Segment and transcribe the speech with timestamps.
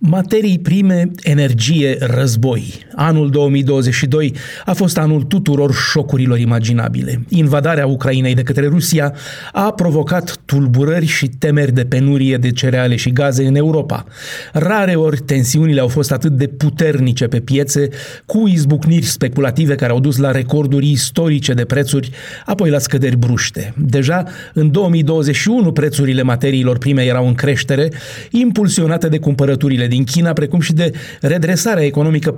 [0.00, 2.86] Materii prime, energie, război.
[3.00, 7.20] Anul 2022 a fost anul tuturor șocurilor imaginabile.
[7.28, 9.14] Invadarea Ucrainei de către Rusia
[9.52, 14.04] a provocat tulburări și temeri de penurie de cereale și gaze în Europa.
[14.52, 17.88] Rare ori tensiunile au fost atât de puternice pe piețe,
[18.26, 22.10] cu izbucniri speculative care au dus la recorduri istorice de prețuri,
[22.44, 23.74] apoi la scăderi bruște.
[23.76, 27.88] Deja în 2021 prețurile materiilor prime erau în creștere,
[28.30, 30.90] impulsionate de cumpărăturile din China, precum și de
[31.20, 32.30] redresarea economică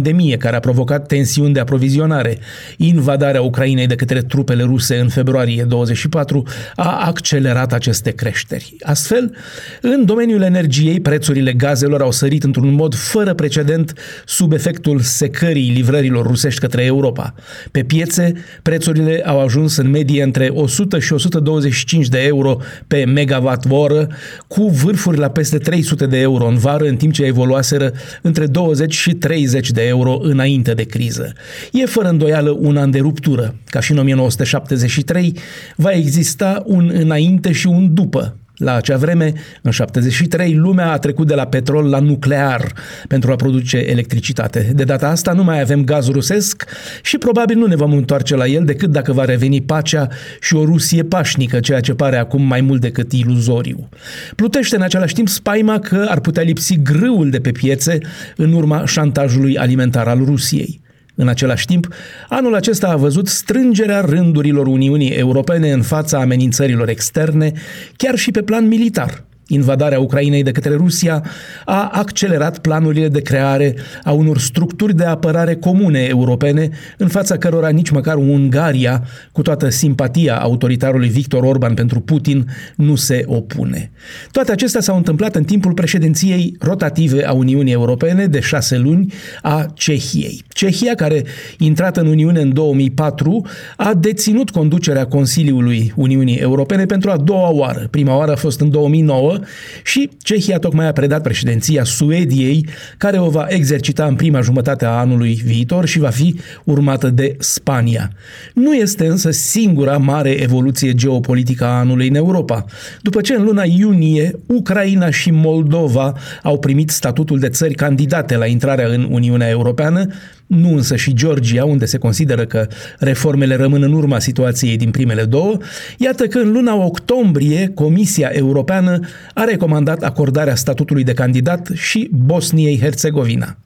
[0.00, 2.38] post-pandemie, care a provocat tensiuni de aprovizionare.
[2.76, 6.42] Invadarea Ucrainei de către trupele ruse în februarie 24
[6.76, 8.76] a accelerat aceste creșteri.
[8.80, 9.36] Astfel,
[9.80, 13.92] în domeniul energiei, prețurile gazelor au sărit într-un mod fără precedent
[14.26, 17.34] sub efectul secării livrărilor rusești către Europa.
[17.70, 18.32] Pe piețe,
[18.62, 24.08] prețurile au ajuns în medie între 100 și 125 de euro pe megawatt oră,
[24.46, 28.94] cu vârfuri la peste 300 de euro în vară, în timp ce evoluaseră între 20
[28.94, 31.32] și 30 de euro înainte de criză.
[31.72, 33.54] E fără îndoială un an de ruptură.
[33.64, 35.36] Ca și în 1973,
[35.76, 41.26] va exista un înainte și un după la acea vreme, în 73, lumea a trecut
[41.26, 42.72] de la petrol la nuclear
[43.08, 44.70] pentru a produce electricitate.
[44.74, 46.64] De data asta nu mai avem gaz rusesc
[47.02, 50.08] și probabil nu ne vom întoarce la el decât dacă va reveni pacea
[50.40, 53.88] și o Rusie pașnică, ceea ce pare acum mai mult decât iluzoriu.
[54.36, 57.98] Plutește în același timp spaima că ar putea lipsi grâul de pe piețe
[58.36, 60.80] în urma șantajului alimentar al Rusiei.
[61.14, 61.88] În același timp,
[62.28, 67.52] anul acesta a văzut strângerea rândurilor Uniunii Europene în fața amenințărilor externe,
[67.96, 69.24] chiar și pe plan militar.
[69.52, 71.24] Invadarea Ucrainei de către Rusia
[71.64, 77.68] a accelerat planurile de creare a unor structuri de apărare comune europene, în fața cărora
[77.68, 83.90] nici măcar Ungaria, cu toată simpatia autoritarului Victor Orban pentru Putin, nu se opune.
[84.30, 89.12] Toate acestea s-au întâmplat în timpul președinției rotative a Uniunii Europene de șase luni
[89.42, 90.42] a Cehiei.
[90.48, 91.24] Cehia, care
[91.58, 97.88] intrată în Uniune în 2004, a deținut conducerea Consiliului Uniunii Europene pentru a doua oară.
[97.90, 99.38] Prima oară a fost în 2009,
[99.84, 104.90] și Cehia tocmai a predat președinția Suediei, care o va exercita în prima jumătate a
[104.90, 108.10] anului viitor și va fi urmată de Spania.
[108.54, 112.64] Nu este însă singura mare evoluție geopolitică a anului în Europa.
[113.02, 118.46] După ce în luna iunie Ucraina și Moldova au primit statutul de țări candidate la
[118.46, 120.06] intrarea în Uniunea Europeană,
[120.50, 122.66] nu însă și Georgia, unde se consideră că
[122.98, 125.56] reformele rămân în urma situației din primele două,
[125.98, 129.00] iată că în luna octombrie Comisia Europeană
[129.34, 133.56] a recomandat acordarea statutului de candidat și Bosniei-Herzegovina.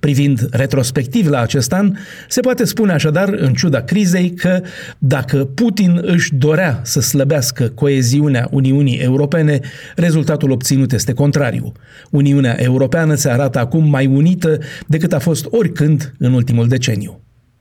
[0.00, 1.92] Privind retrospectiv la acest an,
[2.28, 4.60] se poate spune așadar, în ciuda crizei, că
[4.98, 9.60] dacă Putin își dorea să slăbească coeziunea Uniunii Europene,
[9.96, 11.72] rezultatul obținut este contrariu.
[12.10, 17.20] Uniunea Europeană se arată acum mai unită decât a fost oricând în ultimul deceniu.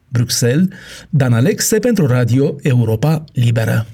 [0.10, 0.68] Bruxelles,
[1.10, 3.86] Dan Alexe pentru Radio Europa Liberă.